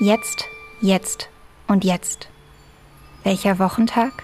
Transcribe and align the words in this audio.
Jetzt, 0.00 0.44
jetzt 0.80 1.28
und 1.66 1.82
jetzt. 1.82 2.28
Welcher 3.24 3.58
Wochentag? 3.58 4.22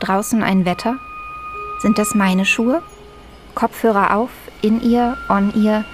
Draußen 0.00 0.42
ein 0.42 0.64
Wetter? 0.64 0.96
Sind 1.78 1.96
das 1.96 2.16
meine 2.16 2.44
Schuhe? 2.44 2.82
Kopfhörer 3.54 4.16
auf, 4.16 4.30
in 4.62 4.82
ihr, 4.82 5.16
on 5.28 5.54
ihr, 5.54 5.84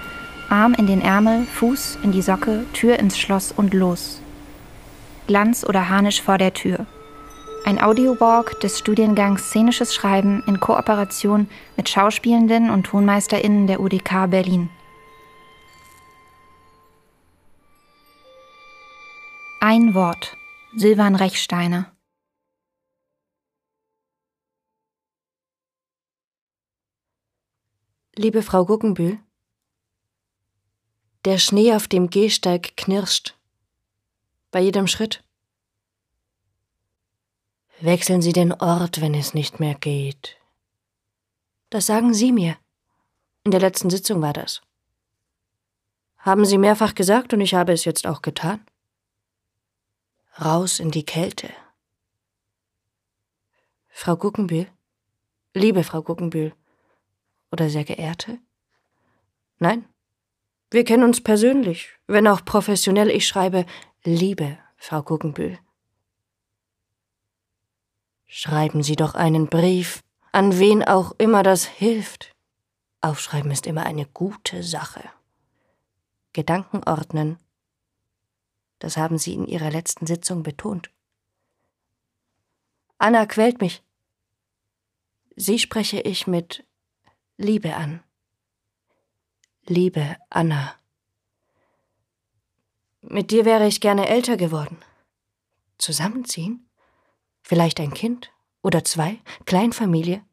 Arm 0.49 0.73
in 0.73 0.87
den 0.87 1.01
Ärmel, 1.01 1.45
Fuß 1.45 1.99
in 2.01 2.11
die 2.11 2.23
Socke, 2.23 2.65
Tür 2.73 2.97
ins 2.97 3.19
Schloss 3.19 3.51
und 3.51 3.75
los. 3.75 4.19
Glanz 5.27 5.63
oder 5.63 5.89
Harnisch 5.89 6.23
vor 6.23 6.39
der 6.39 6.55
Tür. 6.55 6.87
Ein 7.65 7.79
Audiowalk 7.79 8.59
des 8.61 8.79
Studiengangs 8.79 9.49
Szenisches 9.49 9.93
Schreiben 9.93 10.41
in 10.47 10.59
Kooperation 10.59 11.47
mit 11.75 11.87
Schauspielenden 11.87 12.71
und 12.71 12.87
TonmeisterInnen 12.87 13.67
der 13.67 13.79
UDK 13.79 14.27
Berlin. 14.27 14.71
Ein 19.69 19.93
Wort. 19.95 20.37
Silvan 20.77 21.13
Rechsteiner. 21.17 21.93
Liebe 28.15 28.43
Frau 28.43 28.63
Guggenbühl, 28.63 29.19
der 31.25 31.37
Schnee 31.37 31.73
auf 31.73 31.89
dem 31.89 32.09
Gehsteig 32.09 32.77
knirscht. 32.77 33.37
Bei 34.51 34.61
jedem 34.61 34.87
Schritt. 34.87 35.21
Wechseln 37.81 38.21
Sie 38.21 38.31
den 38.31 38.53
Ort, 38.53 39.01
wenn 39.01 39.13
es 39.15 39.33
nicht 39.33 39.59
mehr 39.59 39.75
geht. 39.75 40.37
Das 41.71 41.87
sagen 41.87 42.13
Sie 42.13 42.31
mir. 42.31 42.55
In 43.43 43.51
der 43.51 43.59
letzten 43.59 43.89
Sitzung 43.89 44.21
war 44.21 44.31
das. 44.31 44.61
Haben 46.19 46.45
Sie 46.45 46.57
mehrfach 46.57 46.95
gesagt 46.95 47.33
und 47.33 47.41
ich 47.41 47.53
habe 47.53 47.73
es 47.73 47.83
jetzt 47.83 48.07
auch 48.07 48.21
getan. 48.21 48.65
Raus 50.39 50.79
in 50.79 50.91
die 50.91 51.05
Kälte. 51.05 51.49
Frau 53.89 54.15
Guckenbühl? 54.15 54.67
Liebe 55.55 55.83
Frau 55.83 56.03
Guckenbühl. 56.03 56.53
Oder 57.51 57.69
sehr 57.69 57.83
geehrte? 57.83 58.37
Nein. 59.57 59.85
Wir 60.69 60.83
kennen 60.83 61.03
uns 61.03 61.21
persönlich, 61.21 61.89
wenn 62.05 62.27
auch 62.27 62.45
professionell. 62.45 63.09
Ich 63.09 63.27
schreibe 63.27 63.65
Liebe, 64.03 64.59
Frau 64.75 65.01
Guckenbühl. 65.01 65.57
Schreiben 68.27 68.83
Sie 68.83 68.95
doch 68.95 69.15
einen 69.15 69.47
Brief, 69.47 70.03
an 70.33 70.59
wen 70.59 70.83
auch 70.83 71.13
immer 71.17 71.41
das 71.41 71.65
hilft. 71.65 72.31
Aufschreiben 73.01 73.49
ist 73.49 73.65
immer 73.65 73.87
eine 73.87 74.05
gute 74.05 74.61
Sache. 74.61 75.01
Gedanken 76.33 76.83
ordnen, 76.85 77.39
das 78.79 78.97
haben 78.97 79.17
Sie 79.17 79.33
in 79.33 79.47
Ihrer 79.47 79.71
letzten 79.71 80.05
Sitzung 80.05 80.43
betont. 80.43 80.91
Anna 82.97 83.25
quält 83.25 83.61
mich. 83.61 83.83
Sie 85.35 85.59
spreche 85.59 86.01
ich 86.01 86.25
mit 86.25 86.65
Liebe 87.37 87.75
an. 87.75 88.03
Liebe 89.65 90.17
Anna. 90.29 90.75
Mit 93.01 93.31
dir 93.31 93.45
wäre 93.45 93.67
ich 93.67 93.81
gerne 93.81 94.07
älter 94.07 94.37
geworden. 94.37 94.77
Zusammenziehen? 95.77 96.67
Vielleicht 97.43 97.79
ein 97.79 97.93
Kind 97.93 98.31
oder 98.63 98.83
zwei, 98.83 99.19
Kleinfamilie. 99.45 100.25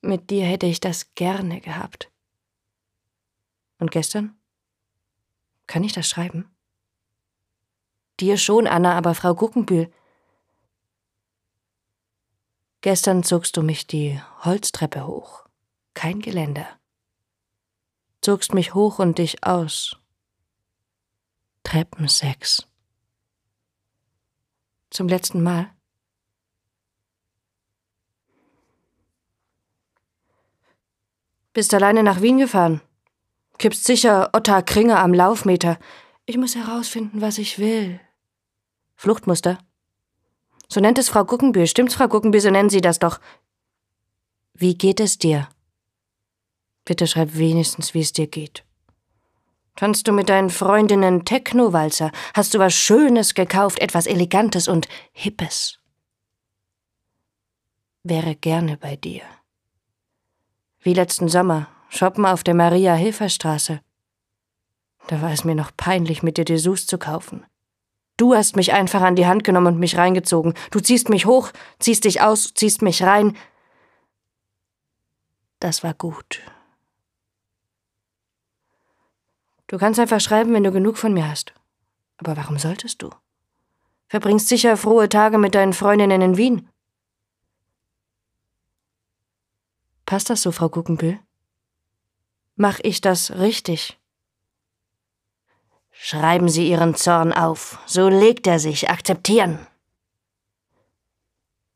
Mit 0.00 0.30
dir 0.30 0.44
hätte 0.44 0.66
ich 0.66 0.80
das 0.80 1.14
gerne 1.14 1.60
gehabt. 1.60 2.10
Und 3.78 3.90
gestern? 3.90 4.36
Kann 5.66 5.84
ich 5.84 5.92
das 5.92 6.08
schreiben? 6.08 6.50
Dir 8.20 8.36
schon, 8.36 8.66
Anna, 8.66 8.96
aber 8.96 9.14
Frau 9.14 9.34
Guckenbühl. 9.34 9.92
Gestern 12.80 13.22
zogst 13.22 13.56
du 13.56 13.62
mich 13.62 13.86
die 13.86 14.20
Holztreppe 14.44 15.06
hoch. 15.06 15.44
Kein 15.94 16.20
Geländer. 16.20 16.66
Zogst 18.20 18.54
mich 18.54 18.74
hoch 18.74 18.98
und 18.98 19.18
dich 19.18 19.44
aus. 19.44 19.96
Treppensex 21.64 22.68
zum 24.90 25.08
letzten 25.08 25.42
Mal? 25.42 25.70
Bist 31.52 31.74
alleine 31.74 32.02
nach 32.02 32.20
Wien 32.20 32.38
gefahren? 32.38 32.80
Kippst 33.58 33.84
sicher 33.84 34.30
Otta 34.32 34.62
Kringer 34.62 35.00
am 35.00 35.12
Laufmeter. 35.12 35.78
Ich 36.26 36.36
muss 36.36 36.54
herausfinden, 36.54 37.20
was 37.20 37.38
ich 37.38 37.58
will. 37.58 38.00
Fluchtmuster? 38.98 39.58
So 40.68 40.80
nennt 40.80 40.98
es 40.98 41.08
Frau 41.08 41.24
Guckenbühl. 41.24 41.68
Stimmt's, 41.68 41.94
Frau 41.94 42.08
Guckenbühl, 42.08 42.40
so 42.40 42.50
nennen 42.50 42.68
Sie 42.68 42.80
das 42.80 42.98
doch. 42.98 43.20
Wie 44.54 44.76
geht 44.76 44.98
es 44.98 45.18
dir? 45.18 45.48
Bitte 46.84 47.06
schreib 47.06 47.36
wenigstens, 47.36 47.94
wie 47.94 48.00
es 48.00 48.12
dir 48.12 48.26
geht. 48.26 48.64
Tanzt 49.76 50.08
du 50.08 50.12
mit 50.12 50.28
deinen 50.28 50.50
Freundinnen 50.50 51.24
Techno-Walzer? 51.24 52.10
Hast 52.34 52.54
du 52.54 52.58
was 52.58 52.74
Schönes 52.74 53.34
gekauft, 53.34 53.78
etwas 53.78 54.06
Elegantes 54.08 54.66
und 54.66 54.88
Hippes? 55.12 55.78
Wäre 58.02 58.34
gerne 58.34 58.76
bei 58.76 58.96
dir. 58.96 59.22
Wie 60.80 60.94
letzten 60.94 61.28
Sommer, 61.28 61.68
shoppen 61.88 62.26
auf 62.26 62.42
der 62.42 62.54
Maria-Hilfer-Straße. 62.54 63.80
Da 65.06 65.22
war 65.22 65.30
es 65.30 65.44
mir 65.44 65.54
noch 65.54 65.70
peinlich, 65.76 66.24
mit 66.24 66.36
dir 66.36 66.44
Dessous 66.44 66.86
zu 66.86 66.98
kaufen. 66.98 67.46
Du 68.18 68.34
hast 68.34 68.56
mich 68.56 68.72
einfach 68.72 69.00
an 69.00 69.14
die 69.16 69.26
Hand 69.26 69.44
genommen 69.44 69.68
und 69.68 69.78
mich 69.78 69.96
reingezogen. 69.96 70.52
Du 70.72 70.80
ziehst 70.80 71.08
mich 71.08 71.24
hoch, 71.24 71.52
ziehst 71.78 72.04
dich 72.04 72.20
aus, 72.20 72.52
ziehst 72.52 72.82
mich 72.82 73.04
rein. 73.04 73.36
Das 75.60 75.82
war 75.84 75.94
gut. 75.94 76.42
Du 79.68 79.78
kannst 79.78 80.00
einfach 80.00 80.20
schreiben, 80.20 80.52
wenn 80.52 80.64
du 80.64 80.72
genug 80.72 80.98
von 80.98 81.14
mir 81.14 81.28
hast. 81.28 81.54
Aber 82.16 82.36
warum 82.36 82.58
solltest 82.58 83.02
du? 83.02 83.10
Verbringst 84.08 84.48
sicher 84.48 84.76
frohe 84.76 85.08
Tage 85.08 85.38
mit 85.38 85.54
deinen 85.54 85.72
Freundinnen 85.72 86.20
in 86.20 86.36
Wien. 86.36 86.68
Passt 90.06 90.28
das 90.30 90.42
so, 90.42 90.50
Frau 90.50 90.68
Guckenbühl? 90.68 91.20
Mach 92.56 92.80
ich 92.82 93.00
das 93.00 93.30
richtig? 93.30 93.97
Schreiben 96.00 96.48
Sie 96.48 96.70
Ihren 96.70 96.94
Zorn 96.94 97.32
auf, 97.32 97.80
so 97.84 98.08
legt 98.08 98.46
er 98.46 98.60
sich, 98.60 98.88
akzeptieren. 98.88 99.66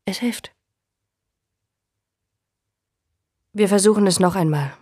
Es 0.05 0.19
hilft. 0.19 0.53
Wir 3.51 3.67
versuchen 3.67 4.07
es 4.07 4.21
noch 4.21 4.35
einmal. 4.35 4.73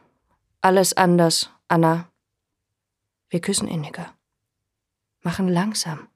Alles 0.62 0.94
anders, 0.96 1.50
Anna. 1.68 2.07
Wir 3.29 3.41
küssen 3.41 3.68
inniger. 3.68 4.13
Machen 5.22 5.47
langsam. 5.47 6.08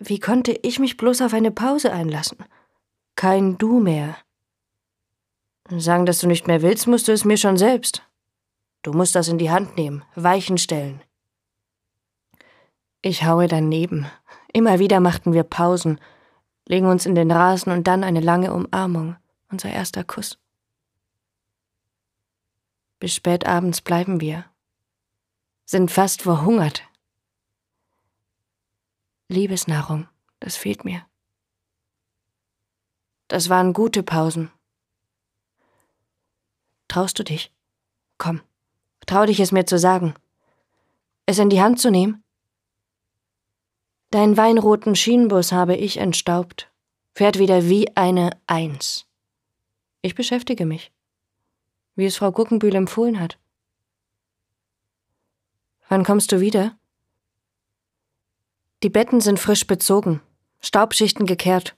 Wie 0.00 0.18
konnte 0.18 0.58
ich 0.62 0.80
mich 0.80 0.96
bloß 0.96 1.22
auf 1.22 1.32
eine 1.32 1.52
Pause 1.52 1.92
einlassen? 1.92 2.44
Kein 3.14 3.58
Du 3.58 3.78
mehr. 3.78 4.16
Sagen, 5.70 6.04
dass 6.04 6.18
du 6.18 6.26
nicht 6.26 6.48
mehr 6.48 6.62
willst, 6.62 6.88
musst 6.88 7.06
du 7.06 7.12
es 7.12 7.24
mir 7.24 7.36
schon 7.36 7.56
selbst. 7.56 8.02
Du 8.82 8.92
musst 8.92 9.14
das 9.14 9.28
in 9.28 9.38
die 9.38 9.52
Hand 9.52 9.76
nehmen, 9.76 10.04
Weichen 10.16 10.58
stellen. 10.58 11.00
Ich 13.04 13.24
haue 13.24 13.48
daneben. 13.48 14.06
Immer 14.52 14.78
wieder 14.78 15.00
machten 15.00 15.32
wir 15.32 15.42
Pausen, 15.42 16.00
legen 16.68 16.86
uns 16.86 17.04
in 17.04 17.16
den 17.16 17.32
Rasen 17.32 17.72
und 17.72 17.88
dann 17.88 18.04
eine 18.04 18.20
lange 18.20 18.52
Umarmung, 18.52 19.16
unser 19.50 19.70
erster 19.70 20.04
Kuss. 20.04 20.38
Bis 23.00 23.12
spät 23.12 23.44
abends 23.44 23.80
bleiben 23.80 24.20
wir, 24.20 24.44
sind 25.64 25.90
fast 25.90 26.22
verhungert. 26.22 26.84
Liebesnahrung, 29.28 30.06
das 30.38 30.56
fehlt 30.56 30.84
mir. 30.84 31.04
Das 33.26 33.48
waren 33.48 33.72
gute 33.72 34.04
Pausen. 34.04 34.52
Traust 36.86 37.18
du 37.18 37.24
dich? 37.24 37.50
Komm, 38.18 38.42
trau 39.06 39.26
dich 39.26 39.40
es 39.40 39.50
mir 39.50 39.66
zu 39.66 39.78
sagen. 39.78 40.14
Es 41.26 41.38
in 41.38 41.50
die 41.50 41.62
Hand 41.62 41.80
zu 41.80 41.90
nehmen? 41.90 42.21
Deinen 44.12 44.36
weinroten 44.36 44.94
Schienenbus 44.94 45.52
habe 45.52 45.74
ich 45.74 45.96
entstaubt, 45.96 46.70
fährt 47.14 47.38
wieder 47.38 47.70
wie 47.70 47.96
eine 47.96 48.38
Eins. 48.46 49.06
Ich 50.02 50.14
beschäftige 50.14 50.66
mich, 50.66 50.92
wie 51.94 52.04
es 52.04 52.18
Frau 52.18 52.30
Guckenbühl 52.30 52.74
empfohlen 52.74 53.18
hat. 53.18 53.38
Wann 55.88 56.04
kommst 56.04 56.30
du 56.30 56.40
wieder? 56.40 56.76
Die 58.82 58.90
Betten 58.90 59.22
sind 59.22 59.40
frisch 59.40 59.66
bezogen, 59.66 60.20
Staubschichten 60.60 61.24
gekehrt. 61.24 61.74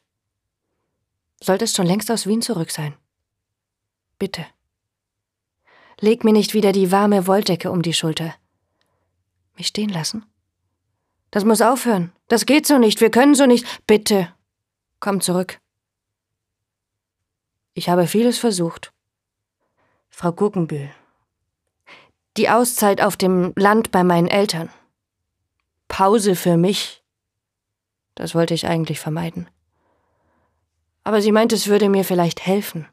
Solltest 1.41 1.77
schon 1.77 1.87
längst 1.87 2.11
aus 2.11 2.27
Wien 2.27 2.43
zurück 2.43 2.73
sein. 2.73 2.97
Bitte. 4.19 4.45
Leg 6.01 6.25
mir 6.25 6.33
nicht 6.33 6.53
wieder 6.53 6.73
die 6.73 6.91
warme 6.91 7.29
Wolldecke 7.29 7.71
um 7.71 7.83
die 7.83 7.95
Schulter. 7.95 8.35
Mich 9.57 9.69
stehen 9.69 9.91
lassen? 9.91 10.27
Das 11.35 11.45
muss 11.45 11.61
aufhören. 11.61 12.13
Das 12.29 12.47
geht 12.47 12.65
so 12.65 12.79
nicht. 12.79 13.01
Wir 13.01 13.11
können 13.11 13.35
so 13.35 13.45
nicht. 13.47 13.67
Bitte. 13.89 14.33
Komm 15.01 15.21
zurück. 15.21 15.59
Ich 17.73 17.89
habe 17.89 18.07
vieles 18.07 18.39
versucht. 18.39 18.93
Frau 20.11 20.31
Guggenbühl. 20.31 20.89
Die 22.37 22.49
Auszeit 22.49 23.01
auf 23.01 23.17
dem 23.17 23.53
Land 23.57 23.91
bei 23.91 24.05
meinen 24.05 24.29
Eltern. 24.29 24.71
Pause 25.89 26.37
für 26.37 26.57
mich. 26.57 27.03
Das 28.15 28.37
wollte 28.37 28.55
ich 28.55 28.69
eigentlich 28.69 29.01
vermeiden. 29.01 29.51
Aber 31.03 31.21
sie 31.21 31.33
meint, 31.33 31.53
es 31.53 31.67
würde 31.67 31.89
mir 31.89 32.05
vielleicht 32.05 32.47
helfen. 32.47 32.87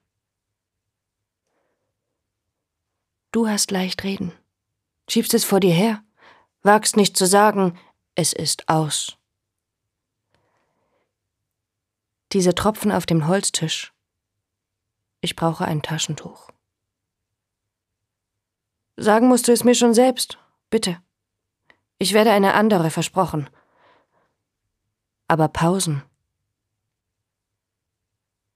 Du 3.31 3.47
hast 3.47 3.69
leicht 3.69 4.03
reden. 4.03 4.33
Schiebst 5.07 5.35
es 5.35 5.45
vor 5.45 5.59
dir 5.59 5.75
her. 5.75 6.03
Wagst 6.63 6.97
nicht 6.97 7.15
zu 7.15 7.27
sagen, 7.27 7.77
es 8.16 8.34
ist 8.34 8.68
aus. 8.68 9.18
Diese 12.31 12.56
Tropfen 12.56 12.92
auf 12.92 13.06
dem 13.06 13.28
Holztisch. 13.28 13.94
Ich 15.22 15.36
brauche 15.36 15.66
ein 15.66 15.81
Taschentuch. 15.81 16.50
Sagen 18.98 19.28
musst 19.28 19.48
du 19.48 19.52
es 19.52 19.63
mir 19.63 19.75
schon 19.75 19.94
selbst, 19.94 20.38
bitte. 20.69 21.02
Ich 21.98 22.13
werde 22.13 22.31
eine 22.31 22.54
andere 22.54 22.90
versprochen. 22.90 23.50
Aber 25.28 25.48
Pausen 25.48 26.04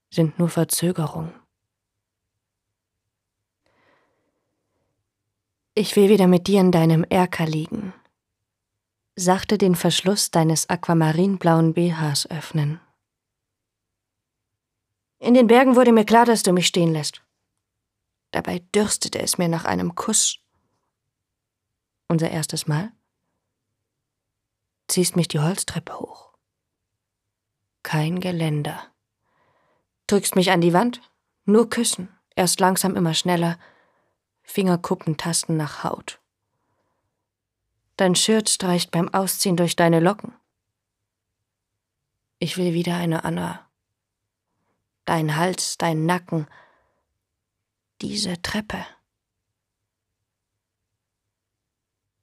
sind 0.10 0.40
nur 0.40 0.50
Verzögerung. 0.50 1.34
Ich 5.74 5.96
will 5.96 6.10
wieder 6.10 6.28
mit 6.28 6.48
dir 6.48 6.62
in 6.62 6.72
deinem 6.72 7.04
Erker 7.04 7.46
liegen, 7.46 7.94
sachte 9.16 9.58
den 9.58 9.76
Verschluss 9.76 10.32
deines 10.32 10.70
aquamarinblauen 10.70 11.74
BHs 11.74 12.30
öffnen. 12.30 12.80
In 15.20 15.34
den 15.34 15.48
Bergen 15.48 15.76
wurde 15.76 15.92
mir 15.92 16.06
klar, 16.06 16.26
dass 16.26 16.44
du 16.44 16.52
mich 16.52 16.68
stehen 16.68 16.92
lässt. 16.92 17.24
Dabei 18.32 18.60
dürstete 18.60 19.20
es 19.20 19.38
mir 19.38 19.48
nach 19.48 19.66
einem 19.66 19.96
Kuss. 19.96 20.40
Unser 22.10 22.30
erstes 22.30 22.68
Mal? 22.68 22.92
Ziehst 24.88 25.16
mich 25.16 25.28
die 25.28 25.40
Holztreppe 25.40 25.98
hoch. 25.98 26.34
Kein 27.82 28.20
Geländer. 28.20 28.92
Drückst 30.08 30.36
mich 30.36 30.52
an 30.52 30.62
die 30.62 30.74
Wand? 30.74 31.02
Nur 31.46 31.70
küssen, 31.70 32.10
erst 32.36 32.60
langsam 32.60 32.96
immer 32.96 33.14
schneller, 33.14 33.58
Fingerkuppen 34.44 35.18
tasten 35.18 35.58
nach 35.58 35.84
Haut. 35.84 36.20
Dein 37.98 38.16
Shirt 38.16 38.50
streicht 38.50 38.92
beim 38.92 39.14
Ausziehen 39.14 39.56
durch 39.56 39.76
deine 39.76 40.00
Locken. 40.00 40.34
Ich 42.40 42.58
will 42.58 42.74
wieder 42.74 42.96
eine 42.96 43.24
Anna. 43.24 43.70
Dein 45.06 45.38
Hals, 45.38 45.78
dein 45.78 46.06
Nacken. 46.06 46.48
Diese 48.02 48.42
Treppe. 48.42 48.86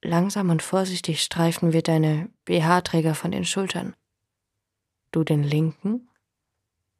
Langsam 0.02 0.50
und 0.50 0.62
vorsichtig 0.62 1.22
streifen 1.22 1.72
wir 1.72 1.82
deine 1.82 2.28
BH-Träger 2.44 3.14
von 3.14 3.30
den 3.30 3.44
Schultern. 3.44 3.94
Du 5.12 5.24
den 5.24 5.44
linken, 5.44 6.10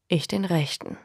ich 0.09 0.29
den 0.29 0.45
rechten. 0.45 0.97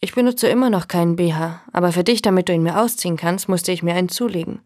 Ich 0.00 0.14
benutze 0.14 0.48
immer 0.48 0.70
noch 0.70 0.86
keinen 0.86 1.16
BH, 1.16 1.62
aber 1.72 1.92
für 1.92 2.04
dich, 2.04 2.22
damit 2.22 2.48
du 2.48 2.54
ihn 2.54 2.62
mir 2.62 2.80
ausziehen 2.80 3.16
kannst, 3.16 3.48
musste 3.48 3.72
ich 3.72 3.82
mir 3.82 3.94
einen 3.94 4.08
zulegen. 4.08 4.62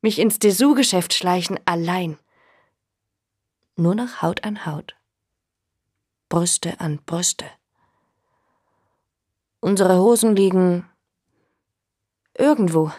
Mich 0.00 0.18
ins 0.18 0.38
Dessous-Geschäft 0.38 1.12
schleichen, 1.12 1.58
allein. 1.64 2.18
Nur 3.76 3.94
noch 3.94 4.22
Haut 4.22 4.44
an 4.44 4.64
Haut. 4.66 4.96
Brüste 6.28 6.78
an 6.80 6.98
Brüste. 7.04 7.50
Unsere 9.60 9.98
Hosen 9.98 10.36
liegen 10.36 10.88
irgendwo. 12.34 12.92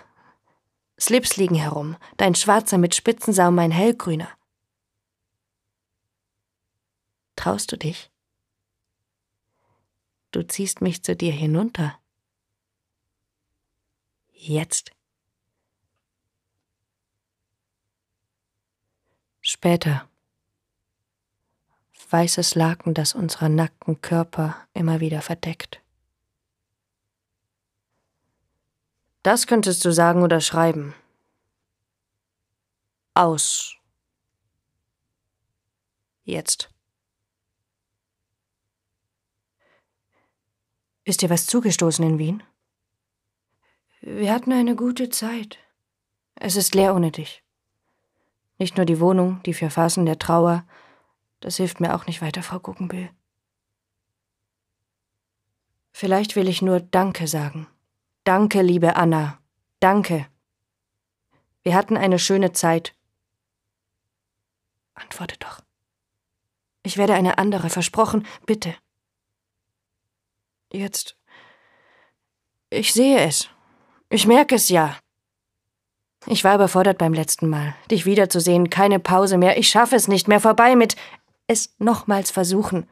Slips 1.00 1.38
liegen 1.38 1.56
herum, 1.56 1.96
dein 2.18 2.36
schwarzer 2.36 2.78
mit 2.78 2.94
Spitzensaum, 2.94 3.56
mein 3.56 3.72
hellgrüner. 3.72 4.30
Traust 7.38 7.72
du 7.72 7.78
dich? 7.78 8.12
Du 10.32 10.46
ziehst 10.46 10.82
mich 10.82 11.04
zu 11.04 11.16
dir 11.16 11.32
hinunter. 11.32 11.98
Jetzt. 14.34 14.92
Später. 19.62 20.08
Weißes 22.12 22.56
Laken, 22.56 22.94
das 22.94 23.14
unsere 23.14 23.50
nackten 23.50 24.00
Körper 24.00 24.56
immer 24.74 25.02
wieder 25.02 25.22
verdeckt. 25.22 25.82
Das 29.22 29.48
könntest 29.48 29.84
du 29.84 29.92
sagen 29.92 30.24
oder 30.24 30.40
schreiben. 30.40 30.96
Aus. 33.14 33.76
Jetzt. 36.24 36.70
Ist 41.04 41.22
dir 41.22 41.30
was 41.30 41.48
zugestoßen 41.48 42.06
in 42.06 42.18
Wien? 42.18 42.44
Wir 44.00 44.34
hatten 44.34 44.54
eine 44.54 44.78
gute 44.78 45.10
Zeit. 45.10 45.58
Es 46.36 46.56
ist 46.56 46.76
leer 46.76 46.96
ohne 46.96 47.12
dich. 47.12 47.44
Nicht 48.60 48.78
nur 48.78 48.86
die 48.86 49.00
Wohnung, 49.00 49.42
die 49.44 49.54
vier 49.54 49.72
Phasen 49.72 50.06
der 50.06 50.20
Trauer, 50.20 50.66
das 51.40 51.56
hilft 51.56 51.80
mir 51.80 51.96
auch 51.96 52.06
nicht 52.06 52.22
weiter, 52.22 52.44
Frau 52.44 52.60
Guggenbühl. 52.60 53.10
Vielleicht 55.92 56.36
will 56.36 56.48
ich 56.48 56.62
nur 56.62 56.80
Danke 56.80 57.28
sagen. 57.28 57.68
Danke, 58.26 58.62
liebe 58.62 58.96
Anna. 58.96 59.40
Danke. 59.80 60.28
Wir 61.64 61.74
hatten 61.74 61.98
eine 61.98 62.20
schöne 62.20 62.52
Zeit. 62.52 62.96
Antworte 64.94 65.38
doch. 65.40 65.62
Ich 66.84 66.98
werde 66.98 67.14
eine 67.14 67.38
andere, 67.38 67.70
versprochen, 67.70 68.26
bitte. 68.46 68.76
Jetzt. 70.72 71.18
Ich 72.70 72.94
sehe 72.94 73.20
es. 73.20 73.50
Ich 74.10 74.28
merke 74.28 74.56
es 74.56 74.70
ja. 74.70 74.98
Ich 76.32 76.44
war 76.44 76.54
überfordert 76.54 77.00
beim 77.00 77.14
letzten 77.14 77.50
Mal. 77.50 77.76
Dich 77.90 78.06
wiederzusehen, 78.06 78.70
keine 78.70 79.00
Pause 79.00 79.40
mehr. 79.40 79.58
Ich 79.58 79.68
schaffe 79.68 79.96
es 79.96 80.08
nicht 80.08 80.28
mehr. 80.28 80.40
Vorbei 80.40 80.76
mit 80.76 80.96
es 81.48 81.74
nochmals 81.80 82.30
versuchen. 82.30 82.88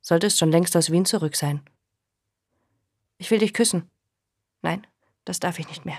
Solltest 0.00 0.38
schon 0.38 0.52
längst 0.52 0.76
aus 0.76 0.92
Wien 0.92 1.04
zurück 1.04 1.34
sein. 1.34 1.60
Ich 3.18 3.32
will 3.32 3.40
dich 3.40 3.52
küssen. 3.52 3.90
Nein, 4.62 4.86
das 5.24 5.40
darf 5.40 5.58
ich 5.58 5.68
nicht 5.68 5.84
mehr. 5.84 5.98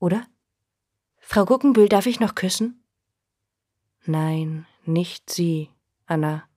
Oder? 0.00 0.26
Frau 1.20 1.44
Guckenbühl, 1.44 1.88
darf 1.88 2.06
ich 2.06 2.18
noch 2.18 2.34
küssen? 2.34 2.82
Nein, 4.06 4.66
nicht 4.84 5.30
Sie, 5.30 5.70
Anna. 6.06 6.48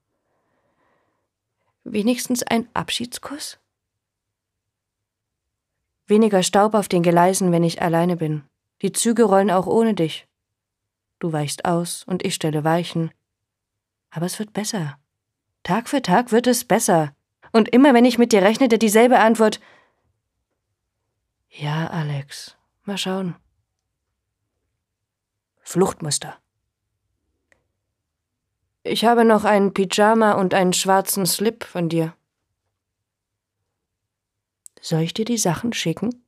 Wenigstens 1.84 2.42
ein 2.42 2.68
Abschiedskuss? 2.74 3.61
Weniger 6.12 6.44
Staub 6.44 6.74
auf 6.74 6.90
den 6.90 7.04
Geleisen, 7.04 7.54
wenn 7.54 7.64
ich 7.64 7.82
alleine 7.82 8.18
bin. 8.18 8.44
Die 8.82 8.92
Züge 8.92 9.24
rollen 9.24 9.50
auch 9.50 9.66
ohne 9.66 9.94
dich. 9.94 10.28
Du 11.20 11.32
weichst 11.32 11.64
aus 11.64 12.04
und 12.04 12.26
ich 12.26 12.36
stelle 12.36 12.66
Weichen. 12.66 13.12
Aber 14.10 14.26
es 14.26 14.38
wird 14.38 14.52
besser. 14.52 15.00
Tag 15.64 15.88
für 15.88 16.02
Tag 16.02 16.34
wird 16.34 16.48
es 16.48 16.66
besser. 16.66 17.16
Und 17.54 17.70
immer 17.70 17.94
wenn 17.94 18.04
ich 18.04 18.18
mit 18.18 18.34
dir 18.34 18.42
rechnete, 18.42 18.78
dieselbe 18.78 19.20
Antwort. 19.20 19.62
Ja, 21.48 21.88
Alex. 21.88 22.58
Mal 22.84 22.98
schauen. 22.98 23.38
Fluchtmuster. 25.62 26.36
Ich 28.84 29.06
habe 29.06 29.24
noch 29.24 29.46
einen 29.46 29.74
Pyjama 29.74 30.34
und 30.34 30.54
einen 30.54 30.74
schwarzen 30.74 31.26
Slip 31.26 31.64
von 31.64 31.88
dir. 31.88 32.14
Soll 34.82 35.02
ich 35.02 35.14
dir 35.14 35.26
die 35.26 35.38
Sachen 35.38 35.74
schicken? 35.74 36.28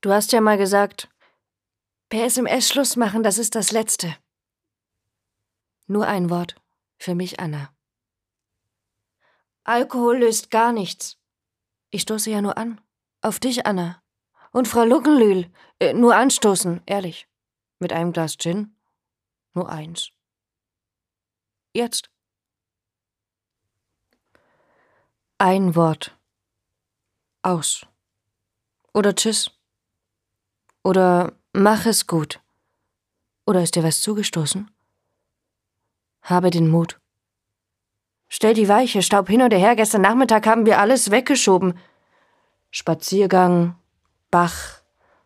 Du 0.00 0.10
hast 0.10 0.32
ja 0.32 0.40
mal 0.40 0.56
gesagt, 0.56 1.10
per 2.08 2.24
SMS 2.24 2.68
Schluss 2.68 2.96
machen, 2.96 3.22
das 3.22 3.38
ist 3.38 3.54
das 3.54 3.72
Letzte. 3.72 4.16
Nur 5.86 6.06
ein 6.06 6.30
Wort. 6.30 6.56
Für 6.98 7.14
mich, 7.14 7.40
Anna. 7.40 7.74
Alkohol 9.64 10.18
löst 10.18 10.50
gar 10.50 10.72
nichts. 10.72 11.18
Ich 11.90 12.02
stoße 12.02 12.30
ja 12.30 12.40
nur 12.40 12.56
an. 12.56 12.80
Auf 13.20 13.40
dich, 13.40 13.66
Anna. 13.66 14.02
Und 14.52 14.68
Frau 14.68 14.84
Luckenlühl. 14.84 15.52
Äh, 15.78 15.94
nur 15.94 16.14
anstoßen, 16.14 16.82
ehrlich. 16.86 17.28
Mit 17.78 17.92
einem 17.92 18.12
Glas 18.12 18.36
Gin 18.38 18.76
nur 19.54 19.68
eins. 19.68 20.10
Jetzt. 21.74 22.10
Ein 25.44 25.74
Wort. 25.74 26.16
Aus. 27.42 27.84
Oder 28.94 29.12
Tschüss. 29.16 29.50
Oder 30.84 31.32
Mach 31.52 31.84
es 31.84 32.06
gut. 32.06 32.40
Oder 33.44 33.60
ist 33.60 33.74
dir 33.74 33.82
was 33.82 34.02
zugestoßen? 34.02 34.70
Habe 36.22 36.50
den 36.50 36.68
Mut. 36.68 37.00
Stell 38.28 38.54
die 38.54 38.68
Weiche, 38.68 39.02
Staub 39.02 39.28
hin 39.28 39.42
und 39.42 39.52
her. 39.52 39.74
Gestern 39.74 40.02
Nachmittag 40.02 40.46
haben 40.46 40.64
wir 40.64 40.78
alles 40.78 41.10
weggeschoben. 41.10 41.76
Spaziergang, 42.70 43.74
Bach, 44.30 44.80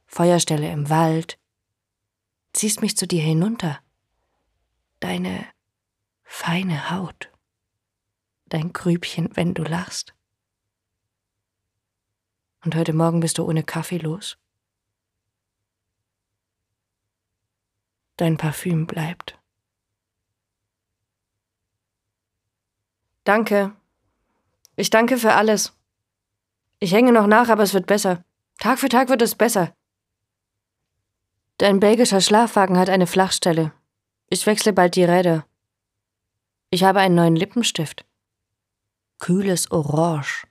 Feuerstelle 0.06 0.73
im 0.73 0.88
Wald. 0.88 1.38
Ziehst 2.54 2.80
mich 2.80 2.96
zu 2.96 3.06
dir 3.06 3.20
hinunter. 3.20 3.80
Deine 4.99 5.44
feine 6.23 6.90
Haut. 6.90 7.36
Dein 8.49 8.73
Grübchen, 8.73 9.29
wenn 9.35 9.55
du 9.55 9.65
lachst. 9.65 10.15
Und 12.65 12.75
heute 12.76 12.93
Morgen 12.93 13.21
bist 13.21 13.38
du 13.38 13.45
ohne 13.45 13.65
Kaffee 13.65 13.99
los? 13.99 14.38
Dein 18.17 18.37
Parfüm 18.37 18.87
bleibt. 18.87 19.38
Danke. 23.25 23.75
Ich 24.76 24.91
danke 24.91 25.19
für 25.19 25.35
alles. 25.35 25.76
Ich 26.79 26.93
hänge 26.93 27.12
noch 27.12 27.26
nach, 27.26 27.49
aber 27.49 27.65
es 27.65 27.75
wird 27.75 27.87
besser. 27.87 28.25
Tag 28.59 28.79
für 28.79 28.88
Tag 28.88 29.09
wird 29.09 29.23
es 29.23 29.35
besser. 29.35 29.75
Dein 31.59 31.81
belgischer 31.81 32.21
Schlafwagen 32.21 32.79
hat 32.79 32.91
eine 32.91 33.07
Flachstelle. 33.07 33.73
Ich 34.29 34.47
wechsle 34.47 34.73
bald 34.73 34.95
die 34.95 35.05
Räder. 35.05 35.47
Ich 36.71 36.85
habe 36.85 37.00
einen 37.00 37.15
neuen 37.15 37.37
Lippenstift. 37.37 38.05
Kühles 39.18 39.70
Orange. 39.70 40.46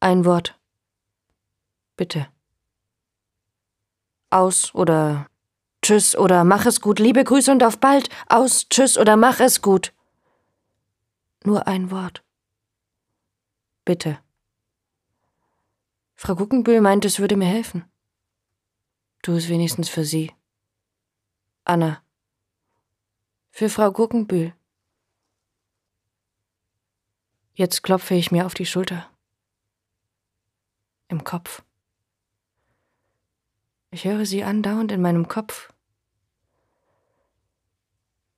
Ein 0.00 0.24
Wort. 0.24 0.58
Bitte. 1.96 2.28
Aus 4.30 4.74
oder 4.74 5.26
Tschüss 5.82 6.16
oder 6.16 6.44
mach 6.44 6.64
es 6.64 6.80
gut. 6.80 7.00
Liebe 7.00 7.24
Grüße 7.24 7.50
und 7.50 7.62
auf 7.64 7.78
bald. 7.78 8.08
Aus, 8.28 8.68
tschüss 8.68 8.96
oder 8.96 9.16
mach 9.16 9.40
es 9.40 9.62
gut. 9.62 9.92
Nur 11.44 11.66
ein 11.66 11.90
Wort. 11.90 12.22
Bitte. 13.84 14.18
Frau 16.14 16.36
Guckenbühl 16.36 16.80
meint, 16.80 17.04
es 17.04 17.18
würde 17.18 17.36
mir 17.36 17.48
helfen. 17.48 17.84
Tu 19.22 19.32
es 19.32 19.48
wenigstens 19.48 19.88
für 19.88 20.04
sie. 20.04 20.32
Anna. 21.64 22.00
Für 23.50 23.68
Frau 23.68 23.90
Guckenbühl. 23.90 24.54
Jetzt 27.54 27.82
klopfe 27.82 28.14
ich 28.14 28.30
mir 28.30 28.46
auf 28.46 28.54
die 28.54 28.64
Schulter. 28.64 29.10
Im 31.08 31.22
Kopf. 31.22 31.62
Ich 33.90 34.04
höre 34.04 34.24
sie 34.24 34.42
andauernd 34.42 34.90
in 34.90 35.02
meinem 35.02 35.28
Kopf. 35.28 35.70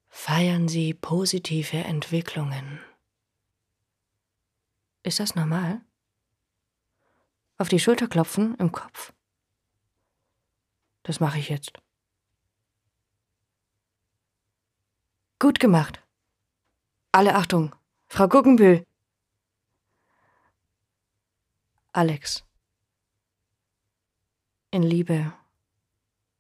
Feiern 0.08 0.66
Sie 0.66 0.94
positive 0.94 1.76
Entwicklungen. 1.76 2.80
Ist 5.04 5.20
das 5.20 5.36
normal? 5.36 5.80
Auf 7.56 7.68
die 7.68 7.78
Schulter 7.78 8.08
klopfen 8.08 8.56
im 8.56 8.72
Kopf? 8.72 9.12
Das 11.04 11.20
mache 11.20 11.38
ich 11.38 11.50
jetzt. 11.50 11.78
Gut 15.38 15.60
gemacht. 15.60 16.02
Alle 17.12 17.36
Achtung. 17.36 17.76
Frau 18.08 18.26
Guggenbühl. 18.26 18.84
Alex. 21.96 22.42
In 24.72 24.82
Liebe, 24.82 25.32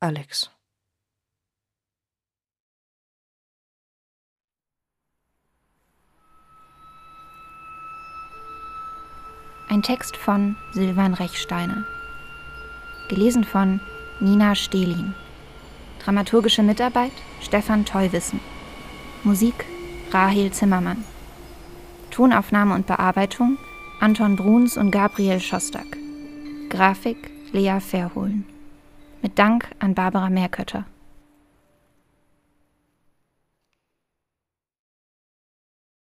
Alex. 0.00 0.50
Ein 9.68 9.82
Text 9.82 10.16
von 10.16 10.56
Silvan 10.72 11.14
Rechsteiner. 11.14 11.84
Gelesen 13.08 13.44
von 13.44 13.78
Nina 14.18 14.56
Stehlin. 14.56 15.14
Dramaturgische 16.00 16.64
Mitarbeit 16.64 17.12
Stefan 17.40 17.84
Teuwissen. 17.84 18.40
Musik 19.22 19.64
Rahel 20.10 20.50
Zimmermann. 20.52 21.04
Tonaufnahme 22.10 22.74
und 22.74 22.88
Bearbeitung 22.88 23.56
Anton 24.04 24.36
Bruns 24.36 24.76
und 24.76 24.90
Gabriel 24.90 25.40
Schostak. 25.40 25.96
Grafik 26.68 27.16
Lea 27.52 27.80
Verhohlen. 27.80 28.44
Mit 29.22 29.38
Dank 29.38 29.70
an 29.78 29.94
Barbara 29.94 30.28
Meerkötter. 30.28 30.84